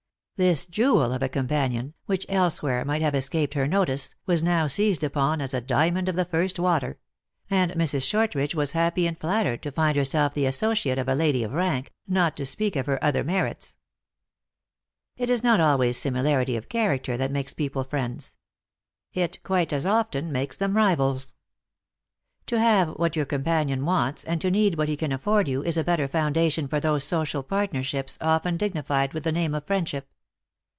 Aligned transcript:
This 0.43 0.65
jewel 0.65 1.13
of 1.13 1.21
a 1.21 1.29
companion, 1.29 1.93
which 2.07 2.25
elsewhere 2.27 2.83
might 2.83 3.03
have 3.03 3.13
escaped 3.13 3.53
her 3.53 3.67
notice, 3.67 4.15
was 4.25 4.41
now 4.41 4.65
seized 4.65 5.03
upon 5.03 5.39
as 5.39 5.53
a 5.53 5.61
diamond 5.61 6.09
of 6.09 6.15
the 6.15 6.25
first 6.25 6.57
water; 6.57 6.97
and 7.51 7.73
Mrs. 7.73 8.01
Shortridge 8.07 8.55
was 8.55 8.71
happy 8.71 9.05
and 9.05 9.15
flattered 9.19 9.61
to 9.61 9.71
find 9.71 9.95
herself 9.95 10.33
the 10.33 10.47
associate 10.47 10.97
of 10.97 11.07
a 11.07 11.13
lady 11.13 11.43
of 11.43 11.53
rank, 11.53 11.93
not 12.07 12.35
to 12.37 12.47
speak 12.47 12.75
of 12.75 12.87
her 12.87 12.97
other 13.03 13.23
merits. 13.23 13.75
It 15.15 15.29
is 15.29 15.43
not 15.43 15.59
always 15.59 15.95
similarity 15.97 16.55
of 16.57 16.69
character 16.69 17.17
that 17.17 17.29
makes 17.31 17.53
people 17.53 17.83
friends. 17.83 18.35
It 19.13 19.43
quite 19.43 19.71
as 19.71 19.85
often 19.85 20.31
makes 20.31 20.57
them 20.57 20.75
rivals. 20.75 21.35
88 22.47 22.47
THE 22.47 22.55
ACTRESS 22.55 22.59
IN 22.59 22.59
HIGH 22.59 22.65
LIFE. 22.65 22.85
To 22.87 22.89
have 22.93 22.97
what 22.97 23.15
your 23.15 23.25
companion 23.25 23.85
wants, 23.85 24.23
and 24.23 24.41
to 24.41 24.49
need 24.49 24.75
what 24.75 24.89
he 24.89 24.97
can 24.97 25.11
afford 25.11 25.47
you, 25.47 25.63
is 25.63 25.77
a 25.77 25.83
better 25.83 26.07
foundation 26.07 26.67
for 26.67 26.79
those 26.79 27.03
social 27.03 27.43
partnerships, 27.43 28.17
often 28.19 28.57
dignified 28.57 29.13
with 29.13 29.23
the 29.23 29.31
name 29.31 29.53
of 29.53 29.67
friendship. 29.67 30.07